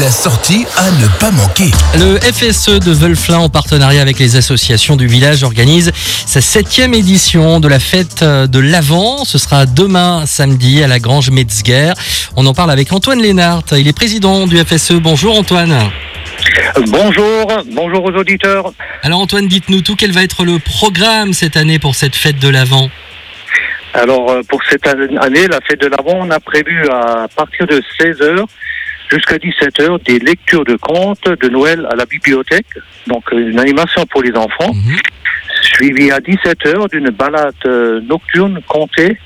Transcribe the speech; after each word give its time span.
La 0.00 0.10
sortie 0.10 0.64
à 0.76 0.90
ne 0.90 1.08
pas 1.18 1.30
manquer. 1.30 1.70
Le 1.94 2.18
FSE 2.20 2.78
de 2.78 2.92
Veulflin, 2.92 3.38
en 3.38 3.48
partenariat 3.48 4.00
avec 4.00 4.18
les 4.18 4.36
associations 4.36 4.96
du 4.96 5.06
village, 5.06 5.42
organise 5.42 5.92
sa 5.94 6.40
septième 6.40 6.94
édition 6.94 7.58
de 7.58 7.66
la 7.66 7.80
fête 7.80 8.22
de 8.22 8.58
l'Avent. 8.60 9.24
Ce 9.24 9.38
sera 9.38 9.66
demain 9.66 10.24
samedi 10.26 10.84
à 10.84 10.86
la 10.86 11.00
Grange 11.00 11.30
Metzger. 11.30 11.94
On 12.36 12.46
en 12.46 12.54
parle 12.54 12.70
avec 12.70 12.92
Antoine 12.92 13.20
Lénart. 13.20 13.62
Il 13.72 13.88
est 13.88 13.92
président 13.92 14.46
du 14.46 14.58
FSE. 14.58 14.92
Bonjour 15.00 15.36
Antoine. 15.36 15.90
Bonjour, 16.86 17.64
bonjour 17.72 18.04
aux 18.04 18.12
auditeurs. 18.12 18.72
Alors 19.02 19.20
Antoine, 19.20 19.48
dites-nous 19.48 19.80
tout. 19.80 19.96
Quel 19.96 20.12
va 20.12 20.22
être 20.22 20.44
le 20.44 20.58
programme 20.58 21.32
cette 21.32 21.56
année 21.56 21.78
pour 21.78 21.94
cette 21.94 22.14
fête 22.14 22.38
de 22.38 22.48
l'Avent? 22.48 22.88
Alors 23.94 24.30
euh, 24.30 24.42
pour 24.48 24.60
cette 24.68 24.86
année, 24.86 25.48
la 25.48 25.60
fête 25.66 25.80
de 25.80 25.86
l'Avent, 25.86 26.18
on 26.20 26.30
a 26.30 26.38
prévu 26.38 26.86
à 26.88 27.26
partir 27.34 27.66
de 27.66 27.82
16h 27.98 28.44
jusqu'à 29.10 29.36
17h 29.36 30.02
des 30.04 30.18
lectures 30.18 30.64
de 30.64 30.76
contes 30.76 31.28
de 31.28 31.48
Noël 31.48 31.86
à 31.90 31.96
la 31.96 32.04
bibliothèque, 32.06 32.66
donc 33.06 33.24
euh, 33.32 33.50
une 33.50 33.58
animation 33.58 34.04
pour 34.06 34.22
les 34.22 34.32
enfants, 34.32 34.72
Mhm. 34.72 34.96
suivie 35.62 36.10
à 36.10 36.18
17h 36.20 36.88
d'une 36.90 37.10
balade 37.10 37.54
euh, 37.66 38.00
nocturne 38.02 38.60
contée 38.66 39.16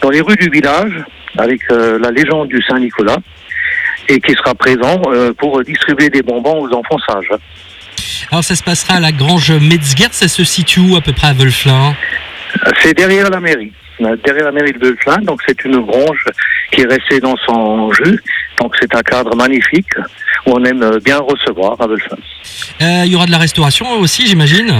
dans 0.00 0.10
les 0.10 0.20
rues 0.20 0.36
du 0.36 0.48
village 0.50 0.92
avec 1.38 1.60
euh, 1.70 1.98
la 1.98 2.10
légende 2.10 2.48
du 2.48 2.60
Saint-Nicolas 2.62 3.16
et 4.08 4.20
qui 4.20 4.32
sera 4.34 4.54
présent 4.54 5.00
euh, 5.06 5.32
pour 5.32 5.62
distribuer 5.64 6.10
des 6.10 6.22
bonbons 6.22 6.60
aux 6.66 6.72
enfants 6.74 6.98
sages. 7.08 7.32
Alors 8.30 8.44
ça 8.44 8.54
se 8.56 8.62
passera 8.62 8.94
à 8.94 9.00
la 9.00 9.12
Grange 9.12 9.50
Metzger. 9.52 10.08
Ça 10.10 10.28
se 10.28 10.44
situe 10.44 10.80
où 10.80 10.96
à 10.96 11.00
peu 11.00 11.12
près 11.12 11.28
à 11.28 11.32
Veulflin 11.32 11.94
C'est 12.80 12.94
derrière 12.94 13.30
la 13.30 13.40
mairie, 13.40 13.72
derrière 14.24 14.44
la 14.46 14.52
mairie 14.52 14.72
de 14.72 14.78
Veulflin. 14.78 15.18
Donc 15.18 15.40
c'est 15.46 15.64
une 15.64 15.78
grange 15.80 16.24
qui 16.72 16.80
est 16.80 16.86
restée 16.86 17.20
dans 17.20 17.36
son 17.46 17.92
jus. 17.92 18.20
Donc 18.60 18.74
c'est 18.80 18.94
un 18.94 19.02
cadre 19.02 19.36
magnifique 19.36 19.94
où 20.46 20.52
on 20.52 20.64
aime 20.64 20.98
bien 21.04 21.18
recevoir 21.18 21.76
à 21.80 21.86
Veulflin. 21.86 22.16
Euh, 22.80 23.02
Il 23.04 23.12
y 23.12 23.16
aura 23.16 23.26
de 23.26 23.30
la 23.30 23.38
restauration 23.38 23.90
aussi, 24.00 24.26
j'imagine. 24.26 24.72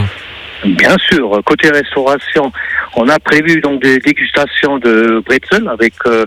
Bien 0.64 0.96
sûr, 1.10 1.40
côté 1.44 1.70
restauration, 1.70 2.52
on 2.94 3.08
a 3.08 3.18
prévu 3.18 3.60
donc 3.60 3.82
des 3.82 3.98
dégustations 3.98 4.78
de 4.78 5.22
bretzel 5.26 5.68
avec 5.68 5.94
euh, 6.06 6.24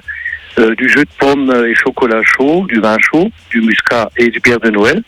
euh, 0.60 0.76
du 0.76 0.90
jus 0.90 1.06
de 1.06 1.10
pomme 1.18 1.54
et 1.70 1.74
chocolat 1.76 2.22
chaud, 2.24 2.66
du 2.68 2.80
vin 2.80 2.98
chaud, 3.00 3.30
du 3.50 3.62
muscat 3.62 4.10
et 4.18 4.30
du 4.30 4.40
bière 4.40 4.60
de 4.60 4.70
Noël. 4.72 5.02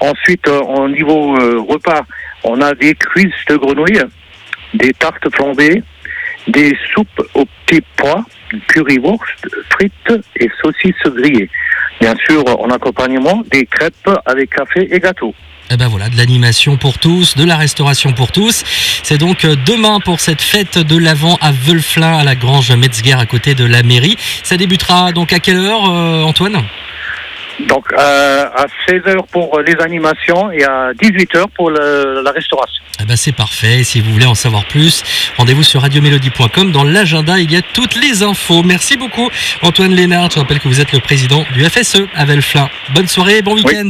Ensuite, 0.00 0.46
au 0.48 0.88
niveau 0.88 1.36
euh, 1.36 1.60
repas, 1.68 2.02
on 2.42 2.60
a 2.60 2.74
des 2.74 2.94
cuisses 2.94 3.44
de 3.48 3.56
grenouille, 3.56 4.02
des 4.74 4.92
tartes 4.92 5.28
flambées, 5.34 5.82
des 6.48 6.76
soupes 6.92 7.22
aux 7.34 7.46
petits 7.66 7.84
pois, 7.96 8.24
currywurst, 8.68 9.48
frites 9.70 10.12
et 10.36 10.48
saucisses 10.62 10.94
grillées. 11.06 11.50
Bien 12.00 12.14
sûr, 12.26 12.44
en 12.60 12.70
accompagnement, 12.70 13.42
des 13.50 13.66
crêpes 13.66 14.10
avec 14.26 14.50
café 14.50 14.88
et 14.90 15.00
gâteau. 15.00 15.34
Eh 15.70 15.76
ben 15.76 15.88
voilà, 15.88 16.08
de 16.08 16.16
l'animation 16.16 16.78
pour 16.78 16.96
tous, 16.98 17.36
de 17.36 17.44
la 17.44 17.56
restauration 17.56 18.12
pour 18.12 18.32
tous. 18.32 18.64
C'est 19.02 19.18
donc 19.18 19.44
euh, 19.44 19.54
demain 19.66 20.00
pour 20.00 20.18
cette 20.20 20.40
fête 20.40 20.78
de 20.78 20.96
l'Avent 20.96 21.36
à 21.42 21.52
Veulflin, 21.52 22.16
à 22.16 22.24
la 22.24 22.34
Grange 22.34 22.72
Metzger, 22.72 23.12
à 23.12 23.26
côté 23.26 23.54
de 23.54 23.66
la 23.66 23.82
mairie. 23.82 24.16
Ça 24.42 24.56
débutera 24.56 25.12
donc 25.12 25.34
à 25.34 25.40
quelle 25.40 25.58
heure, 25.58 25.90
euh, 25.90 26.22
Antoine? 26.22 26.64
Donc 27.66 27.86
euh, 27.92 28.44
à 28.54 28.66
16h 28.88 29.26
pour 29.32 29.60
les 29.60 29.74
animations 29.80 30.50
et 30.52 30.62
à 30.64 30.92
18h 30.92 31.46
pour 31.56 31.70
le- 31.70 32.22
la 32.24 32.30
restauration. 32.30 32.82
Eh 33.00 33.04
ben 33.04 33.16
c'est 33.16 33.32
parfait. 33.32 33.84
Si 33.84 34.00
vous 34.00 34.12
voulez 34.12 34.26
en 34.26 34.34
savoir 34.34 34.64
plus, 34.66 35.02
rendez-vous 35.36 35.62
sur 35.62 35.82
radiomélodie.com. 35.82 36.72
Dans 36.72 36.84
l'agenda, 36.84 37.38
il 37.38 37.50
y 37.52 37.56
a 37.56 37.62
toutes 37.72 37.94
les 37.96 38.22
infos. 38.22 38.62
Merci 38.62 38.96
beaucoup, 38.96 39.28
Antoine 39.62 39.92
Lénard. 39.94 40.30
Je 40.30 40.38
rappelle 40.38 40.60
que 40.60 40.68
vous 40.68 40.80
êtes 40.80 40.92
le 40.92 41.00
président 41.00 41.44
du 41.54 41.64
FSE 41.64 42.02
à 42.14 42.24
Veulflin. 42.24 42.68
Bonne 42.94 43.08
soirée, 43.08 43.42
bon 43.42 43.54
week-end. 43.54 43.88